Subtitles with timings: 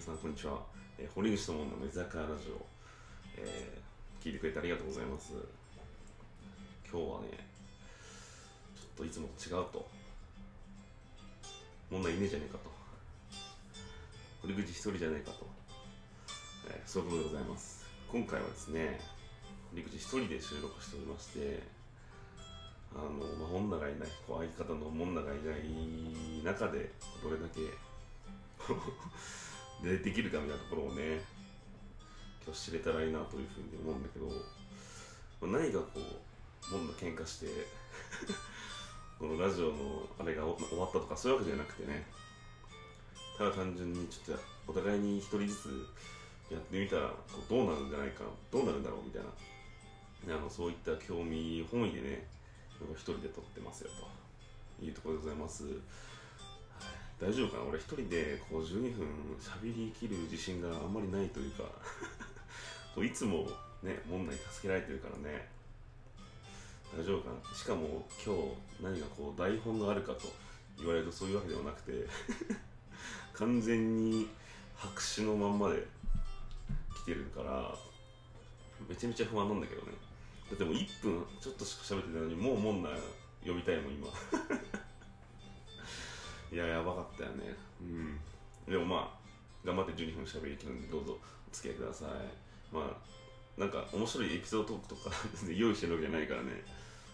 [0.00, 0.56] 皆さんこんにちは、
[0.96, 2.64] えー、堀口智の居酒屋ラジオ、
[3.36, 5.34] えー、聞いてくれてありがとうございます。
[6.90, 7.36] 今日はね
[8.80, 9.86] ちょっといつもと違うと。
[11.90, 12.70] 問題いねえじゃねえかと。
[14.40, 15.46] 堀口一人じゃねえかと、
[16.72, 17.84] えー、そういうことでございます。
[18.10, 18.98] 今回はですね
[19.68, 21.60] 堀口一人で収録しておりまして
[22.96, 26.88] あの、まあ、女がいないこう相方の女がいない中で
[27.22, 27.60] どれだけ
[29.82, 31.22] でできるかみたいなところをね
[32.44, 34.26] 今日知れたらいいなというふうに思うんだけど、
[35.46, 37.46] 何かこう女喧嘩して
[39.18, 42.06] このラジオのあれが終わったとかそういうわけじゃなくてね
[43.36, 45.86] ただ単純にちょっとお互いに一人ずつ
[46.50, 52.26] やってみたらこうどうなるんじゃないかどうなるんだろうみたいなあのそういった興味本位でね
[52.94, 53.90] 一人で撮ってますよ
[54.78, 55.64] というところでございます。
[57.20, 57.64] 大丈夫かな？
[57.64, 59.06] 俺一人でこう12分
[59.38, 61.64] 喋りきる自信があんまりないというか。
[63.02, 63.48] いつも
[63.82, 65.48] ね問題に助けられてるからね。
[66.96, 67.54] 大丈夫かな？
[67.54, 70.32] しかも今日何かこう台本があるかと
[70.78, 72.06] 言われるとそういうわけではなくて。
[73.34, 74.28] 完全に
[74.76, 75.86] 白紙のまんまで
[76.94, 77.74] 来てるから
[78.86, 79.92] めちゃめちゃ不安なんだけどね。
[80.50, 82.90] だってもう1分ちょっとしか喋ってないのにもうもんな
[83.46, 84.08] 呼びたいもん今。
[86.52, 87.54] いややばかったよね。
[87.80, 88.18] うん。
[88.70, 91.16] でもまあ頑張って12分しゃべりきるんでどうぞ
[91.50, 92.08] お付き合いください。
[92.74, 95.16] まあなんか面白いエピソードトークとか
[95.52, 96.64] 用意してるわけじゃないからね。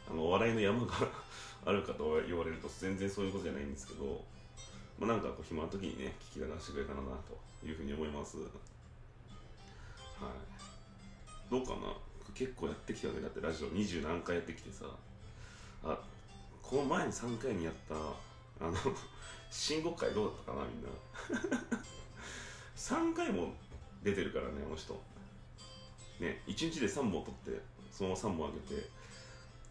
[0.09, 0.95] あのお笑いの山が
[1.67, 4.25] あるかと言われると全然そういうことじゃないんですけど
[5.01, 7.06] まあなんかこう暇な時にね聞き流してくれたらな
[7.62, 8.39] というふうに思います。
[8.39, 8.48] はい。
[11.50, 11.93] どうかな？
[12.34, 13.69] 結構やってきたよねだってラジオ。
[13.71, 14.84] 20何回やってきてさ。
[15.83, 15.98] あ
[16.62, 17.95] この前に3回にやった
[18.61, 18.73] あの
[19.51, 20.89] 新国会どうだったかなみんな。
[22.77, 23.55] 3回も
[24.03, 25.01] 出てるからねあの人。
[26.21, 28.97] ね1日で3本取ってそのまま3本あげて。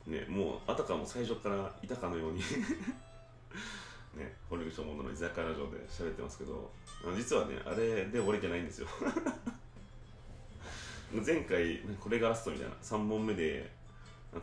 [0.06, 2.42] ねもうあたかも最初からいたかのように。
[4.16, 6.72] ね堀口智の居酒屋ラジオで喋ってますけど。
[7.16, 8.88] 実はねあれで終わりじゃないんですよ。
[11.26, 12.76] 前回これがラストみたいな。
[12.76, 13.72] 3本目で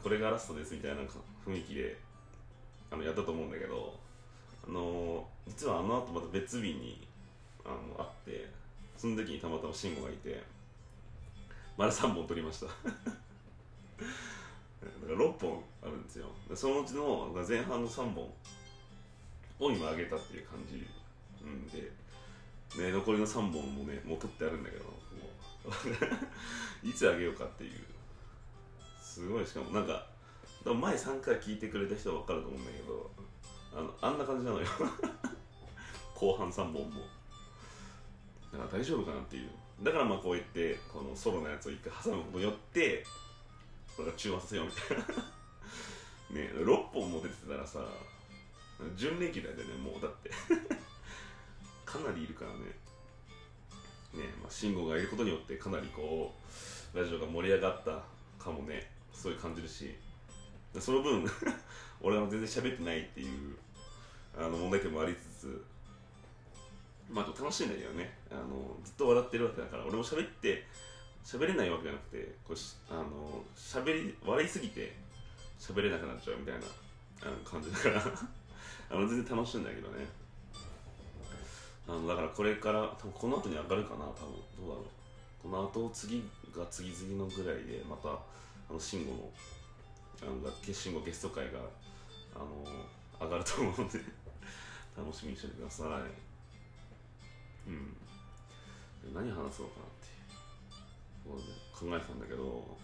[0.03, 1.03] これがラストですみたいな
[1.47, 1.99] 雰囲気で
[2.91, 4.01] あのやったと思うんだけど。
[4.69, 7.07] あの実はあの後また別日に
[7.65, 8.49] あの会って
[8.97, 10.43] その時にたまたま慎吾がいて
[11.77, 12.67] まだ3本取りました。
[12.67, 12.77] だか
[15.09, 16.29] ら6本あるんですよ。
[16.55, 18.25] そのうちの前半の3本
[19.59, 20.87] を今上げたっていう感じ。
[21.43, 21.91] うんで、
[22.77, 24.85] ね、残りの3本もねもう取ってあるんだけど
[26.89, 27.93] いつ上げようかっていう。
[29.13, 30.07] すごいしかもなんか
[30.65, 33.11] 前3回聞いてくれた人は分かると思うんだけど
[33.75, 34.67] あのあんな感じなのよ。
[36.15, 37.03] 後半3本も。
[38.53, 39.51] だから大丈夫かなっていう。
[39.83, 43.05] だからまあこうやってこのソロのやつを一回挟むことによって
[43.97, 45.05] これが中和させようみたいな。
[46.31, 47.85] ね6本も出てたらさ
[48.97, 50.31] 準レギュラーでねもうだって。
[51.85, 52.59] かなりいるからね。
[54.15, 56.35] ねまあ慎吾がいることによってかなりこ
[56.95, 58.03] うラジオが盛り上がった
[58.43, 58.91] かもね。
[59.13, 59.95] そういう感じるし。
[60.81, 61.25] その分
[62.01, 63.57] 俺は全然喋ってないっていう
[64.37, 65.65] あの問題点もありつつ
[67.11, 68.19] まあ楽しいんだけどね。
[68.31, 70.67] あのずっと笑ってるわけだから俺も喋って
[71.23, 74.97] 喋れないわけじゃなくてこうしあの喋り笑いすぎて
[75.59, 76.61] 喋れなくなっちゃうみたいな
[77.23, 78.03] あの感じだから
[78.91, 80.07] あの全然楽しいんだけどね。
[81.87, 84.35] あのだからこれから多分この後に上がるかな多分。
[84.59, 84.85] どうだろう。
[85.43, 86.23] この後次
[86.57, 88.23] が次々のぐらいでまたあ
[88.73, 89.31] の慎吾の
[90.23, 91.59] あの決心後ゲスト会が
[92.35, 92.65] あの
[93.21, 93.99] 上がると思うので
[94.97, 97.71] 楽しみにしててください。
[97.71, 97.97] うん。
[99.15, 102.77] 何話そうかなっていう考えてたんだけど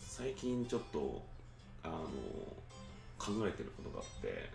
[0.00, 1.22] 最近ちょっと
[1.82, 2.04] あの
[3.18, 4.50] 考えてることがあって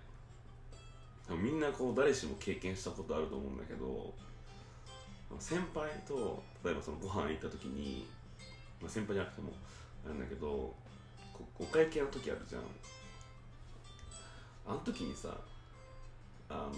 [1.41, 4.13] みんなこう誰しも経験したことあると思うんだけど
[5.39, 8.05] 先輩と例えばそのご飯行った時に、
[8.81, 9.51] まあ、先輩じゃなくても
[10.05, 10.73] なんだけど
[11.59, 12.61] お会計の時あるじゃん。
[14.67, 15.29] あの時にさ
[16.49, 16.71] あの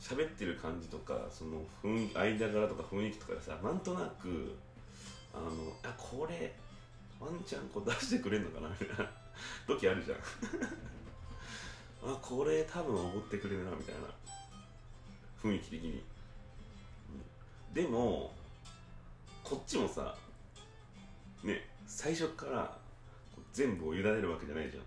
[0.00, 4.56] 喋ってる感じとかその雰囲気間柄とか雰囲気とかでさなんとなく
[5.32, 5.50] あの
[5.82, 6.52] あこれ
[7.20, 9.10] ワンちゃんこう出してくれんのかなみたいな
[9.66, 10.18] 時あるじゃん。
[12.06, 14.00] あこれ多分おごってくれるなみたいな
[15.42, 16.04] 雰囲気的に、
[17.70, 18.34] うん、でも
[19.42, 20.14] こっちもさ
[21.44, 22.76] ね最初から
[23.52, 24.84] 全部を委ねるわけじゃないじゃん。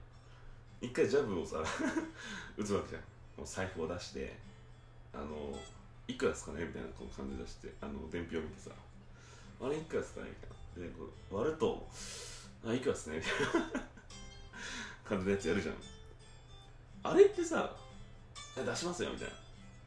[0.82, 1.58] 一回ジャブをさ
[2.58, 3.02] 打つわけじゃん。
[3.38, 4.36] もう財布を出して
[5.14, 5.58] あの
[6.08, 6.66] いくらですかね？
[6.66, 8.72] みたいなこう感じ出してあの伝票見てさ。
[9.62, 10.30] あれいくらですかね？
[10.30, 10.94] みたいな。
[10.94, 11.88] でこう割ると
[12.66, 13.18] あいくらですね？
[13.18, 13.82] みたいな。
[15.08, 15.76] 感じのやつやるじゃん。
[17.04, 17.74] あれってさ
[18.56, 19.30] 出しますよみたい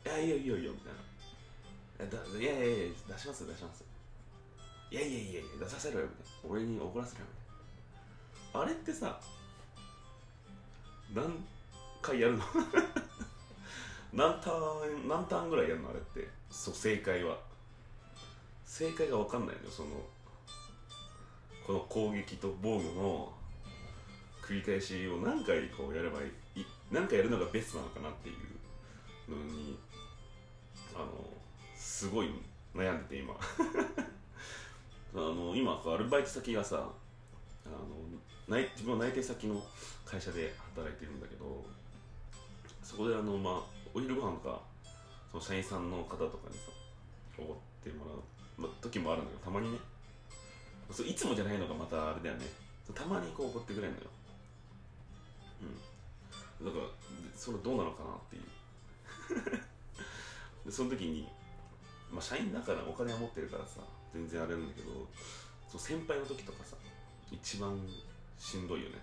[0.05, 0.17] な。
[0.19, 2.39] いやいやいいよいいよみたいな。
[2.39, 3.87] いやいやいや出しますよ出しますよ。
[4.91, 6.51] いやいやいや出させろよみたいな。
[6.51, 7.27] 俺に怒らせろよ
[8.53, 8.63] みたいな。
[8.63, 9.21] あれってさ
[11.15, 11.33] 何
[12.03, 12.45] 回やるの？
[14.13, 16.29] 何ターン何ターンぐらいやるのあれって？
[16.51, 17.39] そう正解は。
[18.65, 19.89] 正解が分かんないのよその
[21.67, 23.33] この攻撃と防御の
[24.43, 26.65] 繰り返しを何回こうやればいい？
[26.91, 28.35] 何回やるのがベストなのかなってい
[29.29, 29.79] うのに
[30.95, 31.07] あの
[31.77, 32.31] すごい
[32.75, 33.35] 悩んでて今。
[35.15, 36.89] あの今アルバイト先がさ
[37.67, 37.77] あの
[38.49, 39.63] 内自分は内定先の
[40.05, 41.65] 会社で働いてるんだけど
[42.83, 43.55] そこであの、まあ、
[43.95, 44.61] お昼ご飯とか
[45.31, 46.71] その社員さんの方とかにさ
[47.39, 48.23] おごってもらう、
[48.59, 49.79] まあ、時もあるんだけどたまにね。
[50.91, 52.47] そういつもじゃないのがまたあれだよね。
[52.93, 54.05] たまにこうおごってくれるのよ。
[56.61, 56.67] うん。
[56.67, 56.85] だから
[57.37, 58.43] それどうなのかなっていう。
[60.67, 61.29] でその時に
[62.11, 63.81] まあ社員だからお金は持ってるからさ
[64.13, 64.91] 全然あれなんだけど
[65.69, 66.77] その先輩の時とかさ
[67.31, 67.79] 一番
[68.39, 68.97] しんどいよね。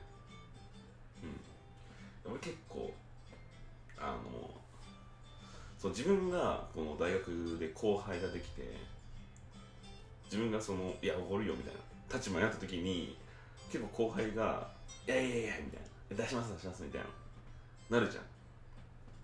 [2.26, 2.32] うん。
[2.32, 2.94] 俺結構
[3.98, 4.50] あの
[5.78, 8.76] そう自分がこの大学で後輩ができて
[10.26, 13.18] 自分がそのいやおごるよみたいな立場になった時に
[13.72, 14.68] 結構後輩が
[15.08, 15.82] いやいやいやみたい
[16.18, 17.02] な出します出しますみたい
[17.90, 18.24] ななるじゃん。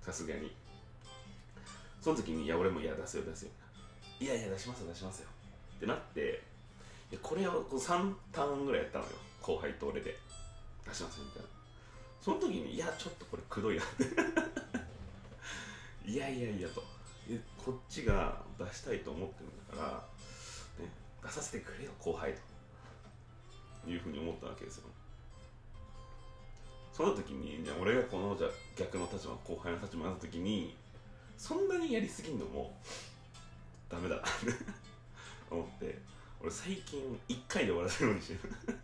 [0.01, 0.51] さすがに。
[2.01, 3.51] その時にいや俺もいや出すよ出すよ。
[4.23, 5.27] いやいや出しますよ出しますよ。
[5.75, 6.41] ってなって
[7.11, 9.11] いこれをこう3ターンぐらいやったのよ。
[9.41, 10.17] 後輩と俺で。
[10.87, 11.47] 出しますよみたいな。
[12.21, 13.83] その時にいやちょっとこれくどいな。
[16.07, 16.81] いやいやいやと。
[17.57, 20.05] こっちが出したいと思ってるんだか
[20.79, 20.89] ら、ね、
[21.21, 22.39] 出させてくれよ後輩と。
[23.91, 24.87] いうふうに思ったわけですよ。
[26.93, 28.47] その時にじゃ俺がこのじゃ
[28.77, 30.77] 逆の立場後輩の立場になった時に
[31.37, 32.73] そんなにやりすぎんのも
[33.94, 34.22] ダメだ。
[35.51, 36.01] 思って。
[36.42, 38.40] 俺最近1回で終わらせるようにしてる。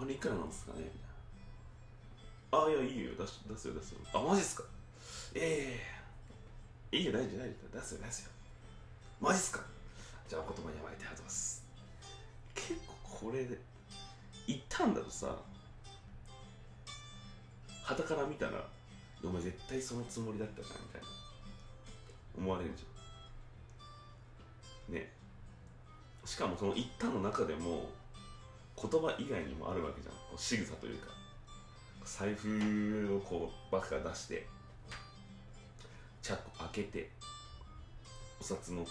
[0.00, 0.80] あれいくらなんですかね？
[0.82, 1.00] みたい
[2.60, 2.66] な。
[2.66, 3.14] あいやいいよ。
[3.14, 4.00] 出し出すよ出すよ。
[4.14, 4.64] あマジっすか？
[5.34, 5.78] え
[6.92, 7.78] えいいよ大丈夫大丈夫。
[7.78, 8.30] 出すよ出すよ。
[9.20, 9.60] マジっすか？
[10.28, 11.64] じゃあお言葉に甘えてありがとうございます。
[12.54, 12.94] 結構
[13.26, 13.58] これで
[14.46, 15.36] 一旦だとさ
[17.84, 18.66] 旗から見たら
[19.22, 21.08] お前絶対そのつもりだったじゃんみたいな。
[22.38, 24.94] 思われるじゃん。
[24.94, 25.12] ね。
[26.24, 27.90] しかもその一旦の中でも
[28.80, 30.14] 言葉以外にもあるわけじゃん。
[30.14, 31.18] こう仕草というか。
[32.04, 34.46] 財布をこうバッグから出して
[36.22, 37.10] チャック開けて
[38.40, 38.86] お札のね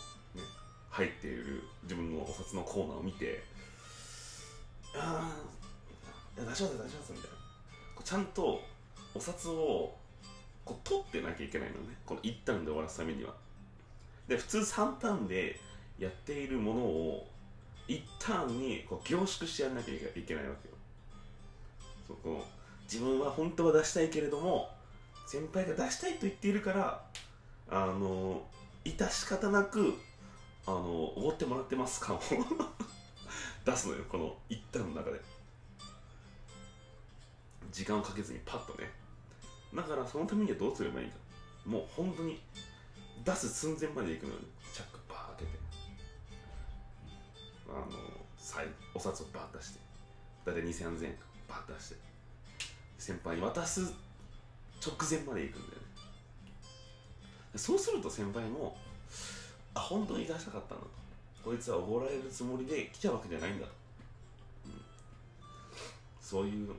[0.91, 3.43] 入っている自分のお札のコーナーを見て
[4.95, 5.33] あ
[6.37, 8.03] あ出します出しますみたいな。
[8.03, 8.61] ちゃんと
[9.15, 9.95] お札を
[10.67, 11.95] こう取ってなきゃいけないのね。
[12.05, 13.33] この1ターンで終わらすためには。
[14.27, 15.59] で普通3ターンで
[15.97, 17.27] やっているものを
[17.87, 20.75] 1ターンにこう凝縮してやらなきゃいけないわけよ。
[22.05, 22.43] そうこ
[22.83, 24.69] 自分は本当は出したいけれども
[25.25, 27.03] 先輩が出したいと言っているから
[27.69, 28.43] あの
[28.85, 29.93] 致し方なく
[30.65, 32.21] あのおごってもらってます感を
[33.65, 35.37] 出すのよこの一旦の中で。
[37.71, 38.89] 時間をかけずにパッとね。
[39.77, 41.13] だからそのためにはどうすればいいか
[41.63, 42.41] もう本当に
[43.23, 44.39] 出す寸前まで行くのよ
[44.73, 45.59] チャックバー開けて。
[47.69, 47.85] あの
[48.95, 49.79] お札をバー出して。
[50.45, 51.15] 大体2000円
[51.47, 51.95] バー出して。
[52.97, 53.81] 先輩に渡す
[54.83, 55.87] 直前まで行くんだよね。
[57.55, 58.75] そうすると先輩も
[59.75, 60.89] あ本当に出したかったんだと。
[61.43, 63.71] こいつはおごられるつもりで来たわけじゃないんだと、
[64.65, 64.71] うん、
[66.19, 66.71] そういう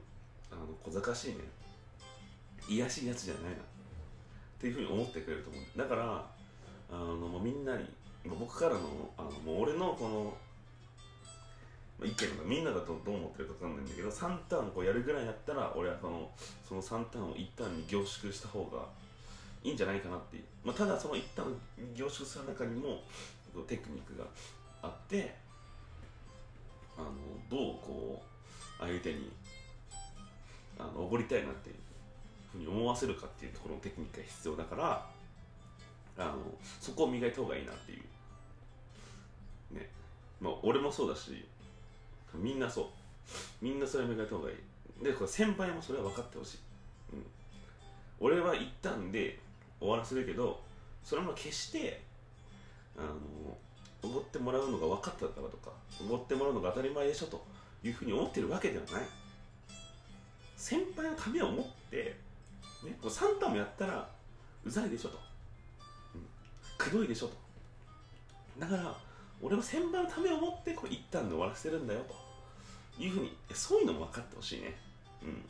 [0.50, 1.57] あの小賢しいね。
[2.68, 3.52] 癒やしいやつじゃないなっ
[4.60, 6.24] ていうふうに思ってくれると思うだから
[6.90, 7.84] あのもうみんなに
[8.24, 8.80] 僕からの
[9.16, 10.34] あのもう俺のこの
[11.98, 16.30] まあ、意見がみんながどどう思ってるか分かんないんだけど3ターンこうやるぐらいやったら俺はその
[16.68, 18.86] その3ターンを1ターンに凝縮した方が
[19.64, 21.56] いいんじゃないかなっていう、まあ、ただその1ターン
[21.96, 23.00] 凝縮する中にも
[23.66, 24.24] テクニックが
[24.82, 25.34] あって
[26.96, 27.08] あの
[27.50, 29.32] どうこう相手に
[30.78, 31.87] あのおごりたいなっていう。
[32.52, 35.06] ふうに思わせるかっていうところのテクニックが必要だから
[36.16, 36.36] あの
[36.80, 38.00] そこを磨いた方がいいなってい
[39.72, 39.74] う。
[39.74, 39.88] ね。
[40.40, 41.46] まあ俺もそうだし
[42.34, 42.84] みんなそう。
[43.60, 44.56] みんなそれを磨いた方がいい。
[45.04, 46.58] でこれ先輩もそれは分かってほしい、
[47.12, 47.24] うん、
[48.18, 49.38] 俺は一旦で
[49.78, 50.60] 終わらせるけど
[51.04, 52.00] それも決して
[52.96, 53.56] あの
[54.02, 55.70] おごってもらうのが分かったからとか
[56.04, 57.44] おごってもらうのが当たり前でしょと
[57.84, 59.02] いうふうに思ってるわけではない。
[60.56, 62.16] 先輩のためを思って、
[62.84, 64.08] ね、こうサンタもやったら
[64.64, 65.18] うざいでしょと、
[66.14, 66.22] うん、
[66.76, 67.34] くどいでしょと。
[68.58, 68.94] だから
[69.40, 72.28] 俺は先輩のためを思ってこれ一旦で終わらせてるんだよと。
[72.98, 74.74] いうふうにそういうのも分かってほしいね。
[75.22, 75.44] うん。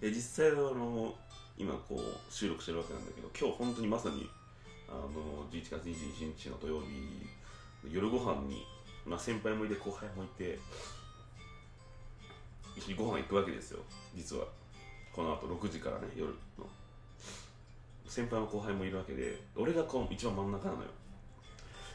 [0.00, 1.14] で実際はあの
[1.58, 4.28] 今こう収録してるわけなんだけど今日本当にまさに
[4.88, 7.26] あの11月21日の土曜日
[7.90, 8.64] 夜ご飯に、
[9.06, 10.58] まあ、先輩もいて後輩もいて
[12.76, 13.80] 一緒にご飯行くわけですよ
[14.14, 14.46] 実は
[15.14, 16.28] この後6時からね夜
[16.58, 16.66] の。
[18.08, 20.88] 先輩も後輩もいるわけで俺がこう一番真ん中なのよ。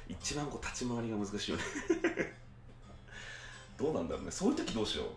[0.07, 1.63] 一番こう立ち回りが難しいよね。
[3.77, 4.31] どうなんだろうね。
[4.31, 5.07] そういう時どうしよう。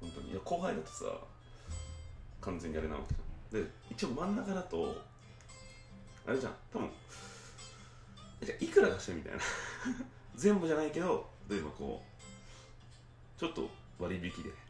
[0.00, 0.30] 本当に。
[0.30, 1.04] いや後輩だとさ
[2.40, 3.64] 完全にあれなわけじゃん。
[3.64, 5.02] で一応真ん中だと
[6.24, 6.54] あれじゃん。
[6.72, 6.90] 多分
[8.42, 9.40] じゃいくら出してみたいな。
[10.36, 12.00] 全部じゃないけど例えばこ
[13.36, 14.67] うちょっと割引で。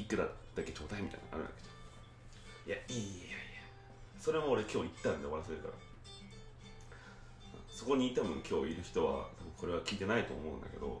[0.00, 2.68] いくらだけちょうだいみたいなのあるわけじゃん。
[2.68, 3.62] いやいやいやいや。
[4.18, 5.74] それも俺今日行ったんで終わらせるから。
[7.68, 11.00] そこに多分今日いる人は多分これは聞いてないと思うんだけど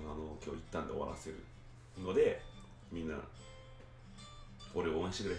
[0.00, 1.36] あの今日行ったんで終わらせる
[1.96, 2.42] ので
[2.90, 3.14] みんな
[4.74, 5.36] 俺を応援してくれ。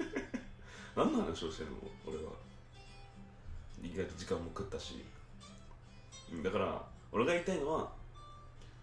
[0.96, 2.32] 何の話をしてるの俺は。
[3.82, 5.04] 意外と時間も食ったし。
[6.42, 7.92] だから俺が言いたいのは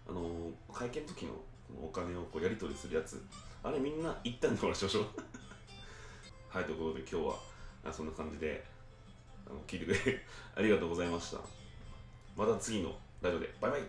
[0.08, 1.32] あの会見の時の
[1.80, 3.24] お金をこうやり取りするやつ。
[3.62, 5.04] あれみんな行ったんだからしましょう
[6.48, 7.34] はいということで今日は
[7.84, 8.64] あそんな感じで
[9.46, 10.20] あの聞いてくれ
[10.56, 11.38] ありがとうございました。
[12.36, 13.52] また次のラジオで。
[13.60, 13.80] バイバイ。